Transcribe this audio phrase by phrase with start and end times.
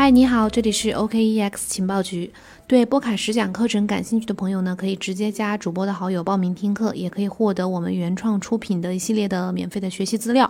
[0.00, 2.32] 嗨，你好，这里是 OKEX 情报局。
[2.68, 10.48] 对波卡实讲课程感兴趣的朋友呢，可以直接加主播的好友报名听课，也可以获得我们原创出品的一系列的免费的学习资料。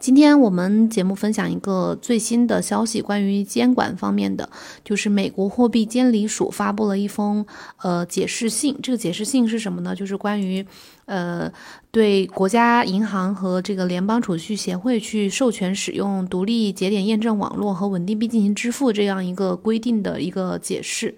[0.00, 4.48] 今天我们节目分享一个最新的消息，关于监管方面的，
[4.84, 7.44] 就是美国货币监理署发布了一封
[7.82, 8.78] 呃解释信。
[8.80, 9.96] 这个解释信是什么呢？
[9.96, 10.64] 就是关于
[11.06, 11.52] 呃
[11.90, 21.16] 对国家银行和这个联邦储蓄协会去授权使用独立节点验证网络和稳定币进行支付这样一个规定的一个解释。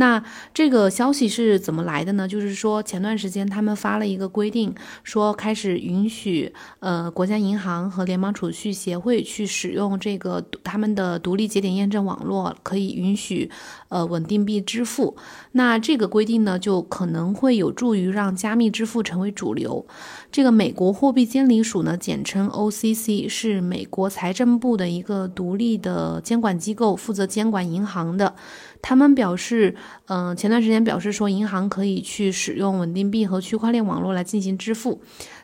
[0.00, 2.26] 那这个消息是怎么来的呢？
[2.26, 13.50] 就是说前段时间他们发了一个规定，说开始允许呃国家银行和联邦储蓄协会去使用这个他们的独立节点验证网络，可以允许
[13.90, 15.18] 呃稳定币支付。
[15.52, 19.86] 那这个规定呢，就可能会有助于让加密支付成为主流。
[20.32, 28.34] 这个美国货币监理署呢，简称 OCC，是美国财政部的一个独立的监管机构，负责监管银行的。
[28.82, 29.76] 他们表示，
[30.06, 35.00] 嗯，前段时间表示说，银行可以去使用稳定币和区块链网络来进行支付。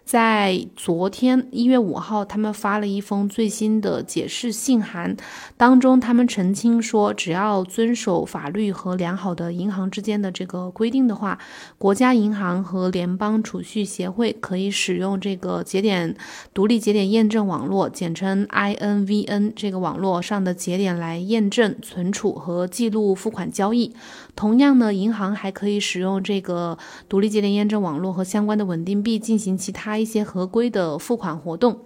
[0.07, 5.17] 在昨天一月五号，他们发了一封最新的解释信函，
[5.57, 11.37] 当中他们澄清说，只要遵守法律和良好的银行之间的这个规定的话，
[11.77, 16.17] 国家银行和联邦储蓄协会可以使用这个节点
[16.55, 23.93] 独立节点验证网络，简称 INVN 这个网络上的节点来验证、存储和记录付款交易。
[24.37, 31.81] 同样呢，银行还可以使用这个独立节点验证网络和相关的稳定币进行其他一些合规的付款活动。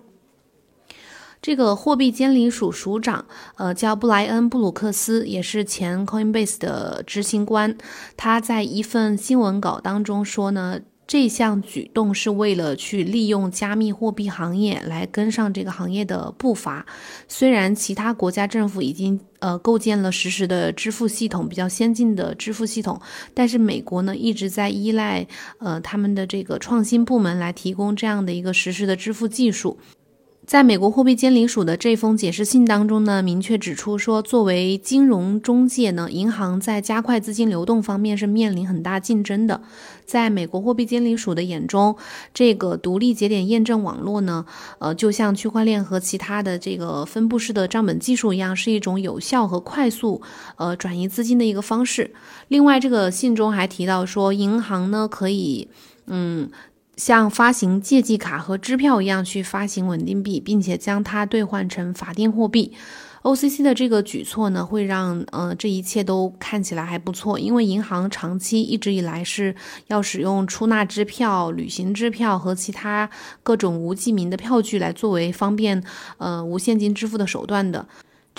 [1.42, 3.25] 这个货币监理署署长，
[3.56, 7.77] 呃，叫布莱恩·布鲁克斯，也是前 Coinbase 的执行官。
[8.16, 10.81] 他在一份新闻稿当中说呢。
[11.11, 16.86] 这项举动是为了去利用加密货币行业来跟上这个行业的步伐。
[17.27, 23.00] 虽然其他国家政府已经呃构建了实时的支付系统，比较先进的支付系统，
[23.34, 25.26] 但是美国呢一直在依赖
[25.59, 29.81] 呃他们的这个创新部门来提供这样的一个实时的支付技术。
[30.46, 39.60] 在美国货币监理署的这封解释信当中呢，明确指出说，作为金融中介呢，银行在加快资金流动方面是面临很大竞争的。
[40.04, 41.94] 在美国货币监理署的眼中，
[42.34, 44.44] 这个独立节点验证网络呢，
[44.80, 50.20] 呃，就像区块链和其他的这个分布式的账本技术一样，是一种有效和快速
[50.56, 52.12] 呃转移资金的一个方式。
[52.48, 55.68] 另外，这个信中还提到说，银行呢可以，
[56.08, 56.50] 嗯。
[57.00, 62.75] 像发行借记卡和支票一样去发行稳定币，并且将它兑换成法定货币。
[63.22, 69.55] OCC 的这个举措呢，会让呃这一切都看起来还不错，因为银行长期一直以来是
[69.87, 73.09] 要使用出纳支票、旅行支票和其他
[73.43, 75.82] 各种无记名的票据来作为方便
[76.19, 77.88] 呃无现金支付的手段的。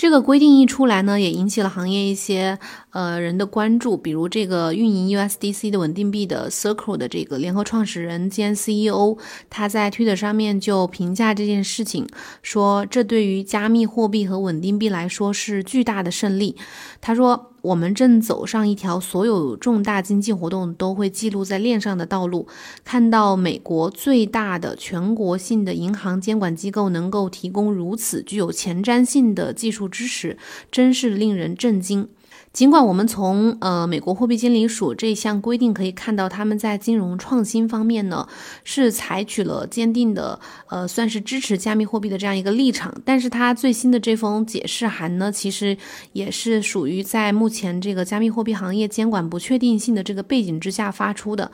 [0.02, 2.58] 这个规定一出来呢，也引起了行业一些
[2.90, 9.16] 呃人的关注，比如这个运营 USDC 的稳定币的 Circle 的这个联合创始人兼 CEO，
[9.48, 12.08] 他在 Twitter 上面就评价这件事情，
[12.42, 16.56] 说这对于加密货币和稳定币来说是巨大的胜利。
[17.00, 17.51] 他说。
[17.62, 22.46] 我们正走上一条所有重大经济活动都会记录在链上的道路。
[22.84, 30.36] 看到美国最大的全国性的银行监管机构能够提供如此具有前瞻性的技术支持，
[30.70, 32.08] 真是令人震惊。
[32.52, 38.28] 尽管我们从呃美国货币监理署这项规定可以看到，他们在金融创新方面呢
[38.62, 45.76] 是采取了坚定的呃算是支持加密货币的这样一个立场，但是它最新的这封解释函呢，其实
[46.12, 51.50] 也是属于在目前这个加密货币行业监管不确定性的这个背景之下发出的。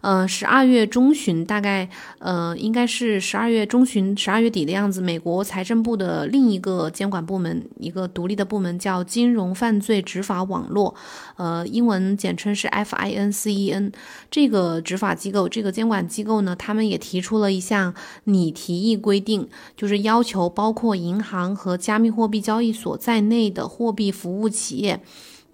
[0.00, 1.88] 呃，十二月中旬，大概
[2.18, 5.00] 呃，应该是十二月中旬、十二月底的样子。
[5.00, 10.94] 美国财政部的另一个监管部门，一个独立的部门叫金融犯罪执法网络，
[11.36, 13.92] 呃，英文简称是 FINCEN。
[14.30, 17.94] 这个执法机构，这个监管机构呢，他们也提出了一项
[18.24, 25.00] 拟提议规定，就是要求包括银行和加密货币交易所在内的货币服务企业。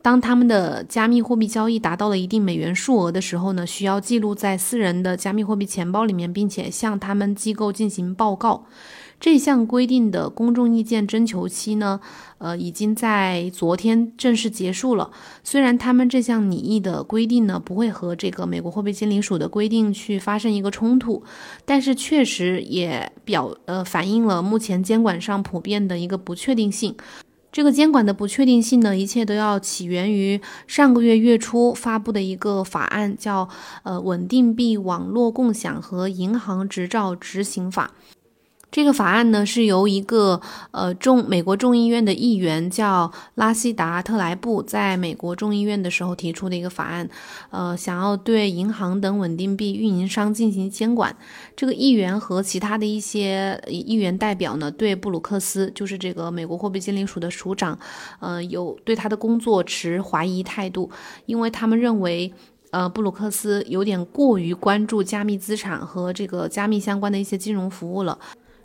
[0.04, 8.66] 当他们的加密货币交易达到了一定美元数额的时候呢，需要记录在私人的加密货币钱包里面，并且向他们机构进行报告。
[9.18, 12.00] 这项规定的公众意见征求期呢，
[12.36, 15.10] 呃，已经在昨天正式结束了。
[15.42, 21.22] 虽然他们这项拟议的规定呢，不会和这个美国货币监理署的规定去发生一个冲突，
[21.64, 26.94] 但是确实也表呃反映了目前监管上普遍的一个不确定性。
[27.54, 33.46] 这个监管的不确定性呢，一切都要起源于上个月月初发布的一个法案，叫
[33.84, 37.92] 《呃稳定币网络共享和银行执照执行法》。
[38.74, 40.40] 这个法案呢是由一个
[40.72, 47.08] 呃众美国众议院的议员叫拉希达特莱布在美国众议院的时候提出的一个法案，
[47.50, 51.16] 呃，想要对银行等稳定币运营商进行监管。
[51.54, 57.78] 这个议员和其他的一些议员代表呢，对布鲁克斯，就是这个美国货币监理署的署长，
[58.18, 60.90] 呃，有对他的工作持怀疑态度，
[61.26, 62.34] 因为他们认为，
[62.72, 68.18] 呃，布鲁克斯有点过于关注加密资产和这个加密相关的一些金融服务了。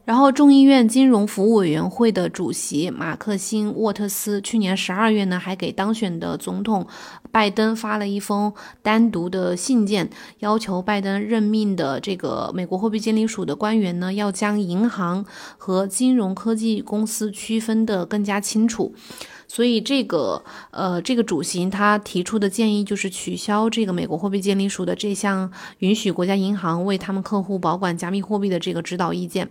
[0.09, 6.87] 然后，众议院金融服务委员会的主席马克辛沃特斯去年十二月呢，还给当选的总统
[7.31, 8.51] 拜登发了一封
[8.81, 10.09] 单独的信件，
[10.39, 15.23] 要求拜登任命的这个美国货币监理署的官员呢，要将银行
[15.59, 18.95] 和金融科技公司区分的更加清楚。
[19.47, 29.47] 所以，这个呃，这个主席他提出的建议就是取消这个美国货币监理署的这项允许国家银行为他们客户保管加密货币的这个指导意见。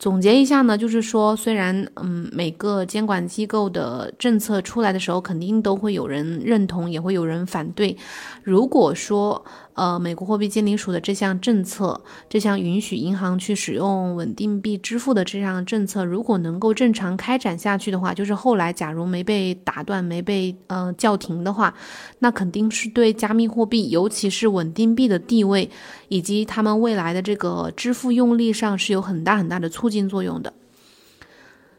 [0.00, 7.94] 总结一下呢，就是说，虽然嗯，每个监管机构的政策出来的时候，肯定都会有人认同，也会有人反对。
[8.42, 9.44] 如果说，
[9.80, 11.98] 呃，美国货币监理署的这项政策，
[12.28, 21.72] 这项允许银行去使用稳定币支付的这项政策，如果能够正常开展下去的话，就是后来假如没被打断、没被呃叫停的话，
[22.18, 25.70] 那肯定是对加密货币，尤其是稳定币的地位
[26.08, 30.52] 以及他们未来的这个支付用力上是有很大很大的促进作用的。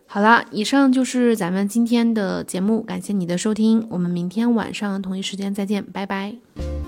[0.07, 6.80] 好了，以上就是咱们今天的节目，感谢你的收听，我们明天晚上同一时间再见，拜拜。